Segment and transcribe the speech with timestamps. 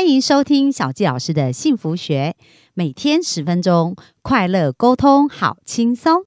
[0.00, 2.34] 欢迎收听小纪老师的幸福学，
[2.72, 6.22] 每天十分钟，快乐沟通，好轻松。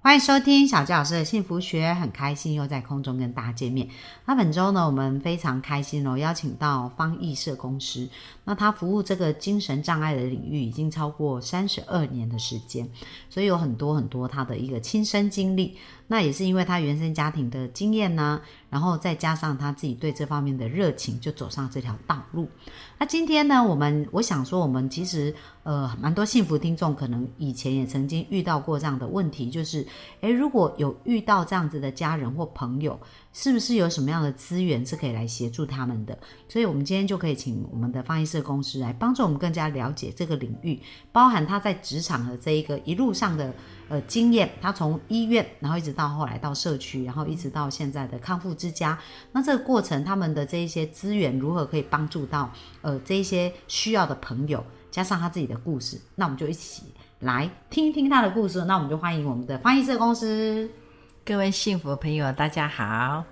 [0.00, 3.88] 欢迎收听小纪老师的幸福学，很开心又在空中跟大家见面。
[4.26, 8.08] 那本周呢，我们非常开心哦，邀请到方毅社公司。
[8.44, 12.88] 那他服务这个精神障碍的领域已经超过三十二年的时间，
[13.30, 15.76] 所以有很多很多他的一个亲身经历。
[16.06, 18.38] 那也是因为他原生家庭的经验呢，
[18.68, 22.46] 然后再加上他自己对这方面的热情，就走上这条道路。
[22.98, 29.86] 那今天呢，我们我想说，我们其实呃蛮多幸福听众可能以前也曾经遇到过这样的问题，就是
[30.20, 33.00] 诶，如果有遇到这样子的家人或朋友。
[33.34, 36.16] 是不是有什么样的资源是可以来协助他们的？
[36.48, 40.80] 所以，我们今天就可以请我们的放映社公司来帮助我们更加了解这个领域，
[41.10, 43.52] 包含他在职场的这一个一路上的
[43.88, 44.48] 呃经验。
[44.62, 48.96] 他从医院，然后一直到后来到社区，然后一直到现在的康复之家。
[49.32, 52.48] 那这个过程，他们的这一些资源如何可以帮助到
[52.82, 54.64] 呃这一些需要的朋友？
[54.92, 56.84] 加上他自己的故事，那我们就一起
[57.18, 58.64] 来听听他的故事。
[58.64, 60.70] 那我们就欢迎我们的翻译社公司。
[61.24, 63.24] 各位幸福的朋友，大家好，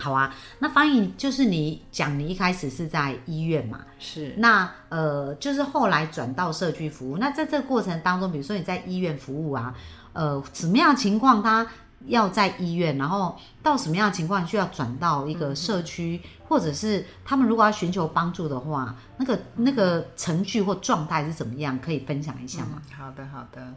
[0.00, 0.34] 好啊。
[0.58, 3.80] 那翻译就是你讲，你一开始是在医院嘛？
[3.98, 4.34] 是。
[4.38, 7.18] 那呃，就是后来转到社区服务。
[7.18, 9.74] 那在这个过程当中，比如说你在医院服务啊，
[10.14, 11.66] 呃，什么样的情况他
[12.06, 21.78] 要在医院，然后到什么样的情况需要转到一个社区，或者是他们如果要寻求帮助的话，那个那个程序或状态是怎么样？
[21.78, 22.82] 可以分享一下吗？
[22.96, 23.74] 好的，好的。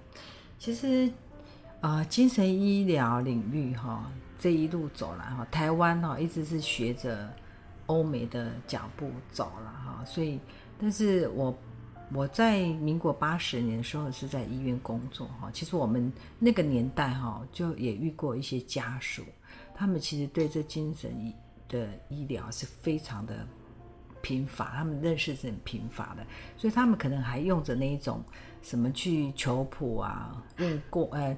[0.57, 1.11] 其实。
[1.83, 4.09] 啊，精神医疗领域哈，
[4.43, 7.33] 这一路走来哈，台湾哈一直是学着
[7.85, 10.37] 欧美的脚步走了哈，所以，
[10.77, 11.57] 但是我
[12.13, 19.23] 我在民国八十年的时候是在医院工作哈，其实我们那个年代哈，就也遇过一些家属，
[19.73, 21.33] 他们其实对这精神医
[21.69, 23.47] 的医疗是非常的
[24.21, 28.21] 贫乏，他们认识是很贫乏的，所以他们可能还用着那一种。
[28.63, 30.31] 什么去求谱啊？
[30.57, 31.35] 问过呃，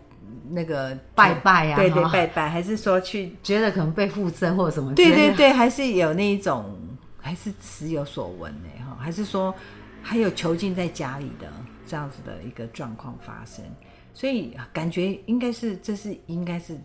[0.50, 1.76] 那个拜拜啊？
[1.76, 4.94] 对对，拜拜，还是说去觉得可能被附身或者什么？
[4.94, 6.78] 对对对，还是有那一种，
[7.20, 8.70] 还是时有所闻呢？
[8.86, 9.54] 哈，还是说
[10.04, 11.52] 还有囚禁在家里的
[11.88, 13.66] 这样子的一个状况发生？
[14.14, 16.78] 所以感觉应该是这是应该是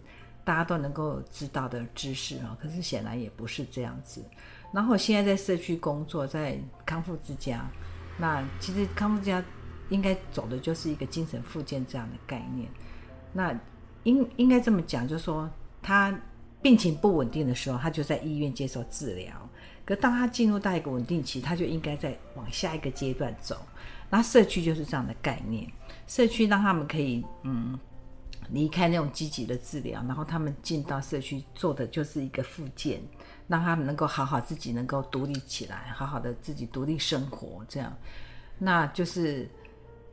[0.43, 2.57] 大家都能够知道的知识啊。
[2.61, 4.25] 可是显然也不是这样子。
[4.73, 7.69] 然后现在在社区工作，在康复之家，
[8.17, 9.45] 那其实康复之家。
[9.91, 12.69] 应该走的就是一个精神复健这样的概念。
[13.33, 13.55] 那
[14.05, 15.49] 应应该这么讲，就是说
[15.83, 16.19] 他
[16.63, 19.33] 病情不稳定的时候，他就在医院接受治疗。
[19.85, 23.57] 可当他进入到一个稳定期，他就应该在往下一个阶段走。
[24.09, 25.71] 那社区就是这样的概念，
[26.07, 27.79] 社区让他们可以嗯
[28.51, 33.01] 离开那种积极的治疗，然后他们进到社区做的就是一个复健，
[33.49, 37.65] 让他们能够好好自己能够独立起来，好好的自己独立生活。
[37.69, 37.93] 这样，
[38.59, 39.49] 那就是。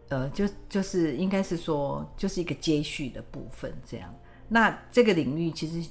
[0.10, 4.14] 呃，就就是应该是说，就是一个接续的部分这样。
[4.48, 5.90] 那这个领域其实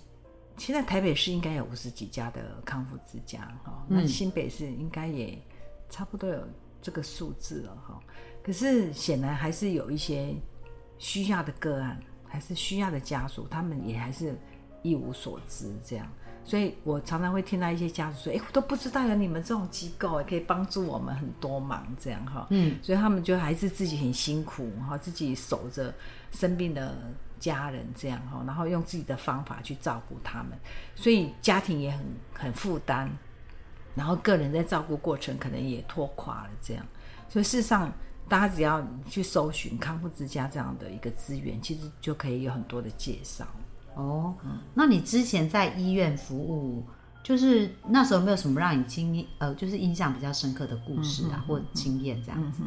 [0.56, 5.38] 现在台北市应该有五十几家的康复之家哈，那新北市应该也
[5.90, 6.42] 差不多有
[6.80, 8.00] 这个数字了哈。
[8.42, 10.34] 可是显然还是有一些
[10.98, 14.34] 需要的个案，还是需要的家属，他们也还是
[14.82, 16.10] 一无所知这样。
[16.46, 25.92] 所以我常常会听到一些家属说：“哎，我都不知道有你们这种机构，可以帮助我们很多忙，这样哈。”嗯，所以他们就还是自己很辛苦哈，自己守着
[26.30, 26.96] 生病的
[27.40, 30.56] 家人这样哈，然后用自己的方法去照顾他们，
[30.94, 33.10] 所以家庭也很很负担，
[33.96, 36.86] 然后个人在照顾过程可能也拖垮了这样。
[37.28, 37.92] 所以事实上，
[38.28, 43.44] 大家只要去搜寻康复之家这样的一个资源，其实就可以有很多的介绍。
[43.96, 44.34] 哦，
[44.74, 46.84] 那你之前在医院服务，
[47.22, 52.62] 就是那时候没有什么让你经呃，就是印象比较深刻的故事啊，或经验这样子。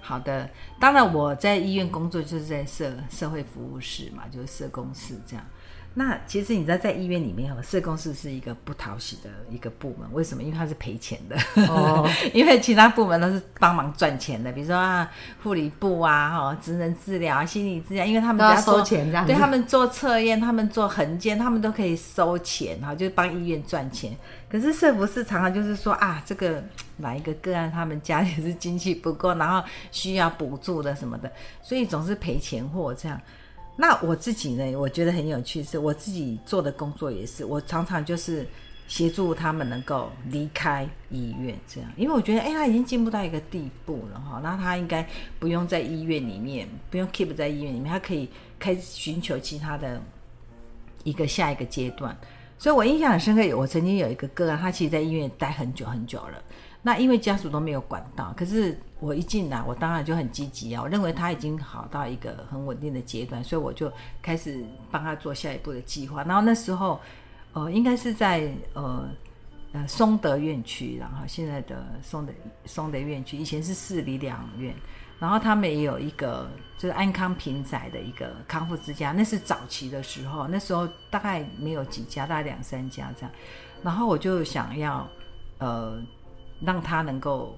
[0.00, 0.50] 好的，
[0.80, 5.44] 当然我在医院工作就是在社社会服务室嘛，就是社工室这样。
[5.92, 10.08] 那其实你知道，在医院里面哈，社工是是一个不讨喜的一个部门。
[10.12, 10.42] 为什么？
[10.42, 11.36] 因为他是赔钱的。
[11.66, 12.08] 哦。
[12.32, 15.10] 因为其他部门都是帮忙赚钱的，比如说啊，
[15.42, 19.26] 护理部啊，哈，职能治疗、心理治疗，因为他们要收钱这样。
[19.26, 24.16] 对他们做测验，他们做横件，他们都可以收钱哈，就是帮医院赚钱。
[24.48, 26.62] 可是社服是常常就是说啊，这个
[26.98, 33.20] 哪一个个案，他们家里是经济不够，然后需要补助的什么的，所以总是赔钱货这样。
[33.80, 34.76] 那我自己呢？
[34.76, 38.46] 我觉得很有趣，是我自己做的工作也是，我常常就是
[38.86, 48.28] 协助他们能够离开医院，这样，因为我觉得，哎，他已经进步到一个地步了哈，那他应该不用在医院里面，不用 keep 在医院里面，他可以
[48.58, 49.98] 开始寻求其他的
[51.02, 52.14] 一个下一个阶段。
[52.60, 56.40] 所以我印象很深刻，我曾经有一个个案，他其实，在医院待很久很久了。
[56.82, 63.90] 那因为家属都没有管到，可是我一进来，我当然就很积极啊，我认为他已经好到一个很稳定的阶段，所以我就
[64.22, 66.22] 开始帮他做下一步的计划。
[66.22, 67.00] 然后那时候。
[67.52, 69.10] 呃，应该是在呃
[69.72, 72.32] 呃松德院区，然后现在的松德
[72.64, 74.72] 松德院区，以前是市里两院，
[75.20, 83.30] 然后他们也有一个就是安康平宅的一个康复之家，那是早期的时候，那时候大概没有几家，大概两三家这样，
[83.82, 85.08] 然后我就想要
[85.58, 86.02] 呃
[86.60, 87.54] 让他能够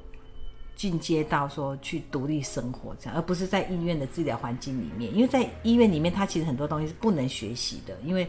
[0.75, 8.29] 进阶到说去独立生活这样，而不是在医院的治疗环境里面，因为在医院里面，他其实很多东西是不能学习的，因为。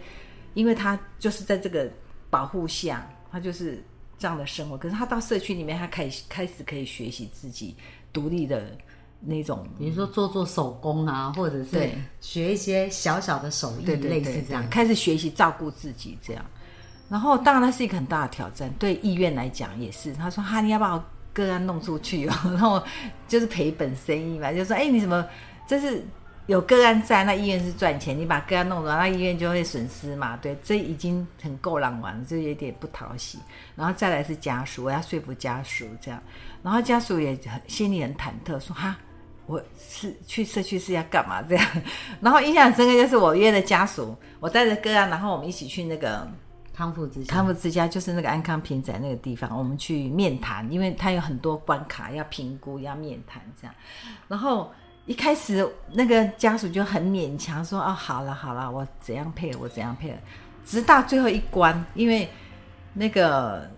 [0.56, 1.92] 因为他就是在这个
[2.30, 3.84] 保护下，他就是
[4.20, 4.78] 这样的生活。
[4.78, 7.76] 可是他到社区里面，他开始开始可以学习自己
[8.12, 8.78] 独立的
[9.26, 11.90] 那种，比如说做做手工啊，或者是
[12.20, 16.46] 学一些小小的手艺，类似这样，开始学习照顾自己这样。
[17.10, 20.14] 然后当然那是一个很大的挑战，对医院来讲也是。
[20.14, 22.34] 他说：“哈，你要把我个案弄出去哦。
[22.52, 22.82] ”然后
[23.28, 25.26] 就是赔本生意嘛，就说：“哎，你怎么
[25.68, 26.06] 这是？”
[26.48, 28.20] 有个案在，那医院是赚钱。
[28.20, 30.36] 你把个案弄走，那医院就会损失嘛？
[30.36, 33.40] 对，这已经很够浪玩了，就有点不讨喜。
[33.78, 36.22] 然后再来是家属，我要说服家属这样，
[36.62, 38.98] 然后家属也很心里很忐忑，说哈，
[39.46, 41.66] 我是去社区是要干嘛这样？
[42.22, 46.28] 然后印象深刻就是我约了家属，我带着哥啊，然后我们一起去那个
[46.74, 53.76] 康复之康复之家，就是那个安康平仔那个地方，我们去面谈，因为他有很多关卡要评估，要面谈这样，
[54.28, 54.72] 然后。
[55.06, 60.16] 一开始那个家属就很勉强说：“哦，好了好了，我怎样配合我怎样配合。”
[60.64, 62.30] 直到最后一关，因为
[62.94, 63.70] 那个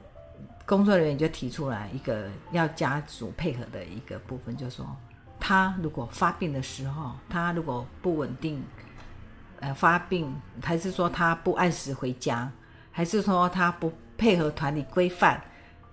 [0.67, 4.85] 工作人员就提出来一个要家属配合的一个部分，就说
[5.47, 8.63] 他如果发病的时候，他如果不稳定，
[9.59, 12.51] 呃，发病还是说他不按时回家，
[12.92, 15.39] 还是说他不配合团体规范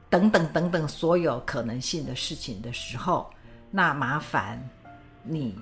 [0.08, 3.30] 等等等等所有可能性的事情的时候，
[3.70, 4.58] 那麻烦。
[5.22, 5.54] 你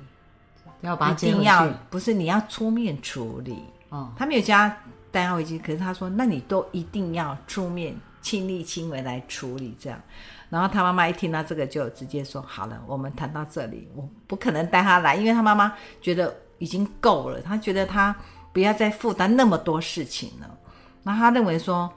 [0.82, 4.74] 要把一定要不是你要出面处理哦，他没有加
[5.10, 10.00] 单压危机，可是他说那你都一定要出面亲力亲为来处理这样。
[10.48, 18.14] 然后他妈妈一听到这个就直接说好了，我们谈到这里，我不可能带他来，因为他妈妈觉得已经够了，他觉得他
[18.52, 20.58] 不要再负担那么多事情了。
[21.02, 21.88] 那他认为说，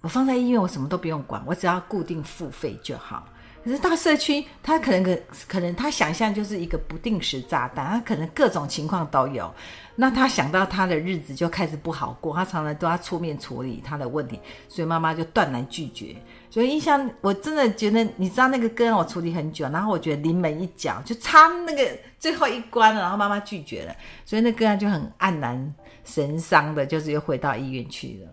[0.00, 3.26] 我放在医院我什么都不用管，我只要固定付费就好。
[3.66, 9.52] 可是大社区，他可能可可能他想象就是一个不定时炸弹，他可能各种情况都有。
[9.96, 16.14] 那他想到他的日子就开始不好过，他常常都要出面处理他的问题，所以妈妈就断然拒绝。
[16.48, 23.92] 所以印象我真的觉得，你知道那个歌让我处理很久，然后我觉得临门一脚就差那个最后一关了，然后妈妈拒绝了，
[24.24, 25.74] 所以那个案就很黯然
[26.04, 28.32] 神伤的，就是又回到医院去了。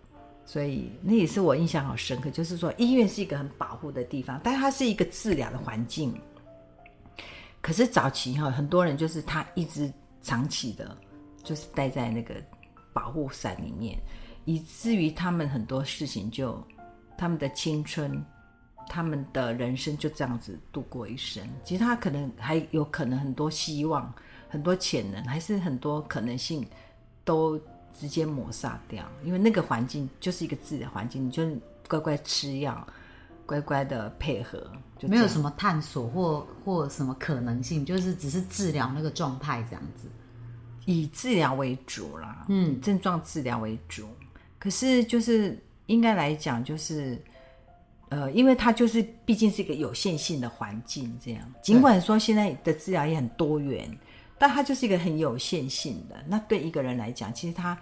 [0.53, 6.13] 所以那也是我印象好深刻，就是说医院是一个很保护的地方，但它是一个治疗的环境。
[7.59, 9.91] 可是早期哈，很多人就是他一直
[10.21, 10.95] 长期的，
[11.43, 12.35] 就是待在那个
[12.93, 13.97] 保护伞里面，
[14.45, 16.63] 以至于他们很多事情就，
[17.17, 18.23] 他们的青春，
[18.87, 21.43] 他们的人生就这样子度过一生。
[21.63, 24.13] 其实他可能还有可能很多希望，
[24.49, 26.63] 很多潜能，还是很多可能性
[27.25, 27.59] 都。
[27.97, 31.47] 直接抹杀掉，因为那个环境就是一个自然环境，你就
[31.87, 32.85] 乖乖吃药，
[33.45, 40.07] 乖乖的配合，就没有什么探索或或什么可能性，就是只是治疗那个状态这样子，
[40.85, 44.07] 以治疗为主啦，嗯，症状治疗为主。
[44.57, 47.21] 可是就是应该来讲，就是
[48.09, 51.53] 呃，因为它就是毕竟是一个有限性的环境，这样。
[51.61, 53.87] 尽管说现在的治疗也很多元。
[54.37, 56.15] 但它就是一个很有限性的。
[56.27, 57.77] 那对一个人来讲，其实他，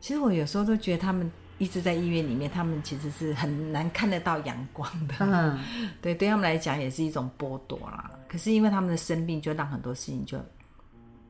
[0.00, 5.14] 其实我有时候都觉得他们一直在医院里面，他们其实是很难看得到阳光的。
[5.20, 5.58] 嗯，
[6.00, 8.10] 对，对他们来讲也是一种剥夺啦。
[8.28, 10.38] 可是因为他们的生病，就让很多事情就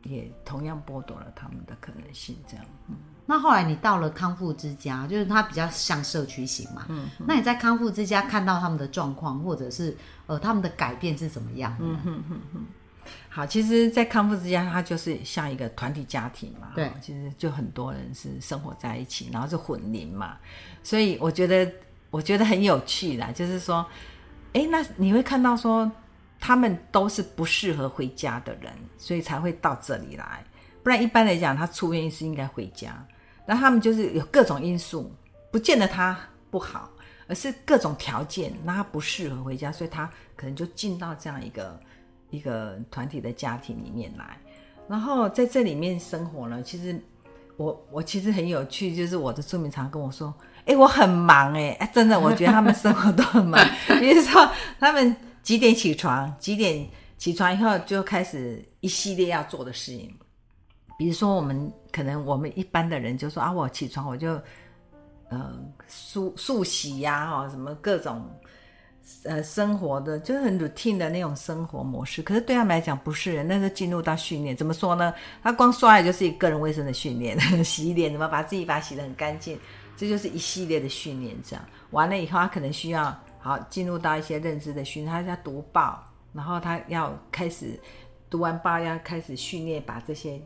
[0.03, 2.37] 也同样剥夺了他们的可能性。
[2.47, 2.97] 这样，嗯。
[3.25, 6.87] 那后来你到了康复之家，就是它比较像社区型嘛。
[6.88, 7.09] 嗯。
[7.27, 9.97] 那你在康复之家看到他们的状况，或者是
[10.27, 11.77] 呃他们的改变是怎么样？
[11.81, 12.65] 嗯哼哼哼。
[13.29, 16.73] 好，其实，在康复之家，它就是像一个团体家庭嘛。
[16.75, 20.37] 对，其实就很多人是生活在一起，然后是混龄嘛。
[20.83, 21.71] 所以我觉得，
[22.11, 23.87] 我觉得很有趣的，就是说，
[24.53, 25.91] 哎，那你会看到说，
[26.41, 30.45] 他们都是不适合回家的人，所以才会到这里来。
[30.83, 33.07] 不然一般来讲，他出院是应该回家。
[33.47, 35.15] 那他们就是有各种因素，
[35.50, 36.19] 不见得他
[36.50, 36.91] 不好，
[37.27, 41.79] 而是各种条件那他不适合回家，所以他可能就进到这样一个
[42.30, 44.38] 一个团体的家庭里面来。
[44.88, 46.99] 然后在这里面生活呢，其实
[47.56, 50.32] 我我其实很有趣，就是我的住民常跟我说
[50.64, 53.62] ：“哎，我很忙哎，哎，真的，我觉得他们生活都很忙。
[54.00, 60.11] 比如说，他们几点起床，几点起床以后就开始一系列要做的事情。
[60.99, 64.40] 比如说，我们可能我们一般的人就说啊，我起床我就
[65.28, 65.52] 呃
[65.90, 68.25] 漱漱洗呀，哈，什么各种。”
[69.25, 74.55] 呃，生活的就是很 routine 的那种生活模式，可是对他们来讲不是，那是进入到训练。
[74.55, 75.15] 怎么说呢？
[75.43, 79.59] 他光刷牙就是一个人卫生的训练， 洗脸怎么把自己把洗得很干净，
[79.97, 81.35] 这就是一系列的训练。
[81.43, 87.81] 这样完了以后，他可能需要好进入到一些认知的训练，他要读报，然后他要开始
[88.29, 90.38] 读完报要开始训练，把这些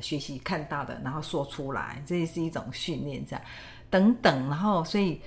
[0.00, 3.22] 学习看到的然后说出来，这也是一种训练。
[3.26, 3.44] 这样
[3.90, 5.20] 等等，然后所以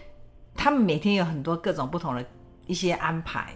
[0.55, 2.25] 他们每天有很多各种不同的。
[2.69, 3.51] 一些安排，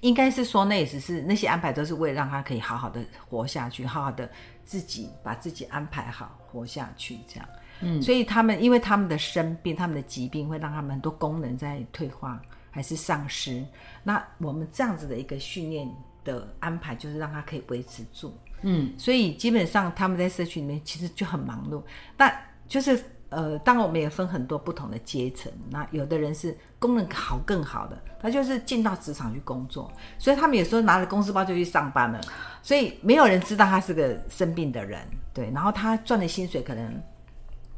[0.00, 4.28] 应该是说，那也只是那些安排都是为了让他可以好好的活下去，好好的
[4.64, 7.48] 自己把自己安排好活下去，这样。
[7.80, 12.42] 嗯，所以他们因为他们的生病，他们的疾病会让他们很多功能在退化
[12.72, 13.64] 还是丧失。
[14.02, 15.88] 那我们这样子的一个训练
[16.24, 18.36] 的安排，就是让他可以维持住。
[18.62, 21.80] 嗯，所以基本上他们在社区里面其实就很忙碌，
[22.16, 23.00] 但就是。
[23.30, 32.18] 呃，当然我们也分很多不同的阶层，那有的人是功能好更好的，他就是进到职场去工作，所以他们有时候拿着公司包就去上班了，
[32.62, 37.02] 所以没有人知道他是个生病的人，对，然后他赚的薪水可能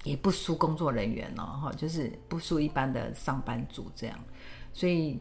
[0.04, 4.16] 也不输工作人员哦，哈，就是不输一般的上班族这样，
[4.72, 5.20] 所以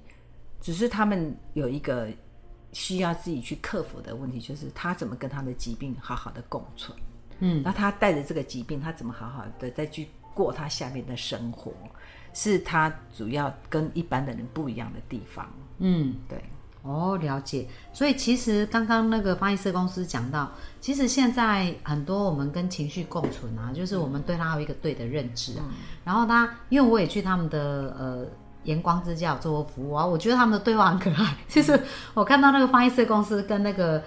[0.61, 2.07] 只是他们有一个
[2.71, 6.95] 需要自己去克服的问题，就是他怎么跟他的疾病好好的共存，
[7.39, 10.07] 嗯，那他带着这个疾病，他怎么好好的再去。
[10.39, 11.73] 过他下面的生活，
[12.33, 15.45] 是他主要跟一般的人不一样的地方。
[15.79, 16.41] 嗯，对，
[16.81, 17.67] 哦，了解。
[17.91, 25.65] 所以其实刚刚那个翻译社公司讲到，其实现在很多我们跟情绪共存啊，就是我们对他有一个对的认知啊。
[26.05, 27.59] 然后他，因为我也去他们的
[27.99, 28.25] 呃
[28.63, 31.35] 阳光之家做过服务啊，我觉得他们的对话很可爱。
[31.49, 31.77] 其 实
[32.13, 34.01] 我看到那个翻译社公司跟那个。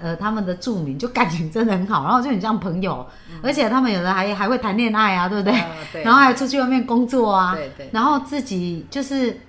[0.00, 3.06] 呃，他们的著名就感情真的很好，然后就很像朋友，
[3.42, 5.60] 而且他们有的还还会谈恋爱啊，对不对？
[5.92, 6.02] 对。
[6.04, 7.90] 然后还出去外面工作啊，对对。
[7.92, 9.40] 然后自己就是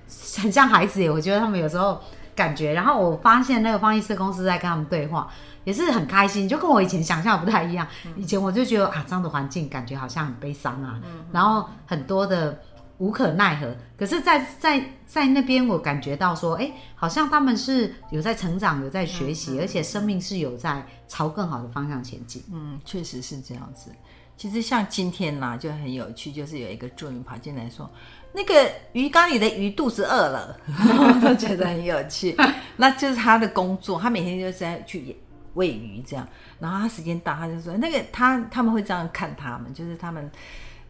[0.42, 2.02] 很像孩子耶，我觉得他们有时候
[2.36, 2.74] 感觉。
[2.74, 5.28] 然后我发现那个方医师公司在跟他们对话，
[5.64, 7.88] 也是很开心，就跟我以前想象不太一样。
[8.16, 12.60] 以前我就觉得啊，这样的环境感觉好像很悲伤啊，嗯然后很多的。
[13.00, 22.44] 无可奈何，可是，在在在那边，我感觉到说，哎，好像他们是有在成长，有在学习，而且生命是有在朝更好的方向前进。
[22.52, 23.90] 嗯，确实是这样子。
[24.36, 27.90] 其实像今天呢，就很有趣，就是有一个助理跑进来说，
[28.34, 30.58] 那个鱼缸里的鱼肚子饿了，
[31.24, 32.36] 都觉得很有趣。
[32.76, 35.16] 那就是他的工作，他每天就是在去
[35.54, 36.28] 喂鱼这样。
[36.60, 40.30] 然后他时间到，他就说，那个他他们会这样看他们，就是他们。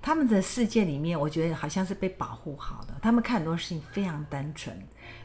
[0.02, 2.94] 他们的世界里面，我觉得好像是被保护好的。
[3.02, 4.74] 他们看很多事情非常单纯，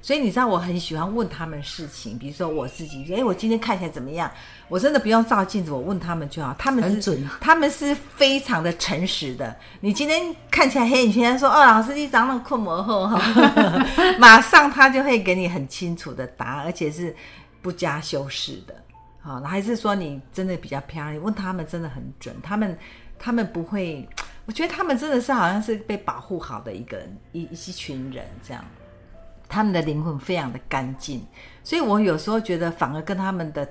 [0.02, 2.18] 所以你知道我很喜欢问他们事情。
[2.18, 4.28] 比如说我自己，哎，我今天看起来怎么样？
[4.68, 6.52] 我真的不用照镜子，我问他们就好。
[6.58, 9.56] 他们是他们是非常的诚实的。
[9.80, 13.16] 你今天看起来黑眼圈，说哦，老师你长那么困魔后哈，
[14.18, 17.14] 马上他就会给你很清楚的答案，而且是
[17.62, 18.74] 不加修饰的。
[19.20, 21.22] 好，还是说你真的比较漂亮？
[21.22, 22.76] 问他们真的很准，他们
[23.20, 24.08] 他们不会。
[24.46, 28.62] 我觉得他们真的是好像是被保护好的一个一一群人这样，
[29.48, 31.24] 他们的灵魂非常的干净，
[31.62, 33.66] 所以我有时候觉得反而跟他们的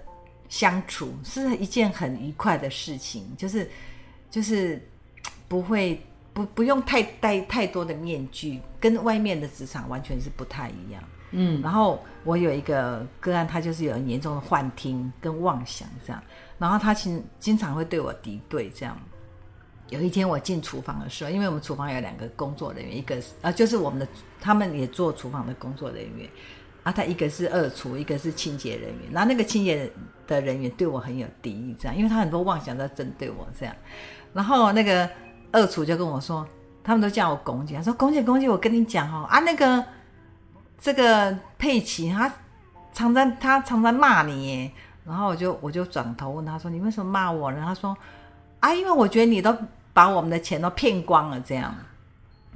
[0.50, 3.70] 相处是一件很愉快的事情，就是
[4.32, 4.82] 就是
[5.48, 6.04] 不会
[6.34, 11.04] 不不用太戴太多的面具，跟外面的职场完全是不太一样。
[11.36, 16.24] 嗯，然后我有一个个案，他就是有严重的幻听跟妄想这样，
[16.58, 18.98] 然后他其实经常会对我敌对这样。
[19.90, 24.08] 有一天我进厨房的时候，因为我们厨房有两个工作人员，一个是啊，就是我们的
[24.42, 26.28] 他们也做厨房的工作人员，
[26.82, 29.12] 啊，他一个是二厨，一个是清洁人员。
[29.12, 29.92] 然后那个清洁
[30.26, 33.76] 的人员对我很有敌意，这样，因为他很多妄想在针对我这样。
[34.34, 35.08] 然后那个
[35.52, 36.48] 二厨就跟我说，
[36.84, 39.86] 他们都叫我龚姐，他说龚姐龚姐，我跟你讲哈啊，那个
[40.80, 42.34] 这个佩奇他
[42.94, 44.72] 常在他常在骂你耶，
[45.06, 47.62] 然后我就我就转头问他说，你为什么骂我呢？
[47.64, 47.96] 他说。
[48.64, 49.54] 啊，因为我觉得你都
[49.92, 51.76] 把我们的钱都骗光了，这样，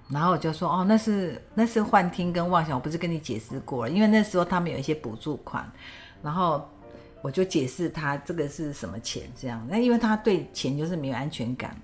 [0.08, 3.92] 然后我就说，哦，那是那是幻听跟妄想，我不是跟你解释过了？
[3.92, 5.70] 因为那时候他们有一些补助款，
[6.24, 6.66] 然后
[7.22, 9.62] 我就解释他这个是什么钱，这样。
[9.70, 11.76] 那因为他对钱就是没有安全感，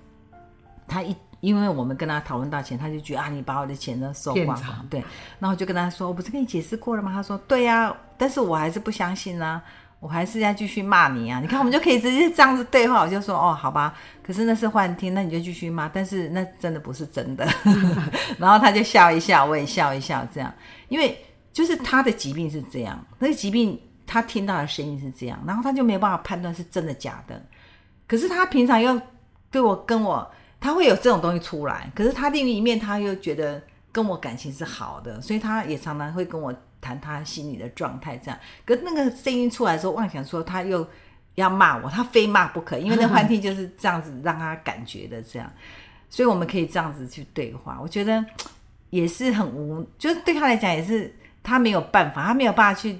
[0.88, 4.86] 他一因为我们跟他讨论到钱，他就觉得啊，你把我的钱都收光了。
[4.88, 5.00] 对，
[5.38, 7.12] 然后我就跟他说，我不是跟你解释过了吗？
[7.12, 9.62] 他说对呀、但是我还是不相信啊，
[10.04, 11.40] 我还是要继续骂你啊。
[11.40, 13.00] 你看，我们就可以直接这样子对话。
[13.00, 17.48] 我就说哦，好吧，可是那是幻听，那你就继续骂，但是那真的不是真的。
[18.38, 20.52] 然后他就笑一笑，我也笑一笑，这样，
[20.90, 21.18] 因为
[21.54, 27.42] 就是他的疾病是这样，那个疾病他听到的声音是这样，然后他就没有办法判断是真的假的。
[28.06, 29.00] 可是他平常又
[29.50, 30.30] 对我跟我，
[30.60, 36.54] 他会有这种东西出来，可是他另一面他又觉得跟我感情是好的，所以他也常常会跟我
[36.84, 38.38] 谈他心里的状态这样。
[38.66, 40.86] 可那个声音出来的时候，妄想说他又
[41.36, 45.50] 要骂我，他非骂不可，因为那幻听就是这样子让他感觉的这样，
[46.10, 47.78] 所以我们可以这样子去对话。
[47.80, 48.22] 我觉得
[48.90, 51.12] 也是很无，就是对他来讲也是
[51.42, 52.98] 他没有办法，他没有办法去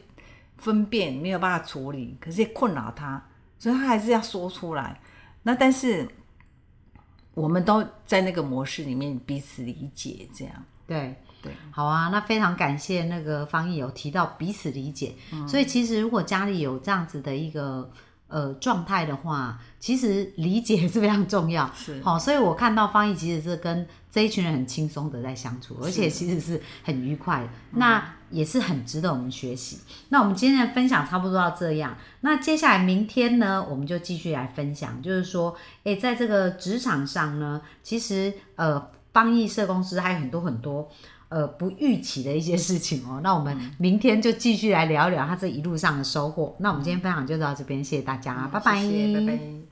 [0.56, 3.22] 分辨，没有办法处理，可是也困扰他，
[3.58, 4.98] 所以他还是要说出来。
[5.42, 6.08] 那但是
[7.34, 10.54] 我们都在那个模式里面彼此理解，这样
[10.86, 11.14] 对。
[11.44, 15.14] 对，好啊，那非常感谢那个方毅有提到彼此理解，
[15.46, 17.90] 所以其实如果家里有这样子的一个
[18.28, 21.70] 呃状态的话，其实理解是非常重要。
[21.76, 22.02] 是。
[22.02, 29.78] 好、所以我看到方毅其实是跟这一群人很轻松的在相处，而且其实是很愉快的，那也是很值得我们学习。
[30.08, 40.90] 那我们今天的分享差不多到这样，那接下来明天呢，我们就继续来分享，就是说，诶，在这个职场上呢，其实呃，方毅社公司还有很多很多。
[41.34, 46.54] 呃，不预期的一些事情哦，那我们明天就继续来聊一聊他这一路上的收获。
[46.60, 49.64] 那我们今天分享就到这边，谢谢大家，拜拜，谢谢拜拜。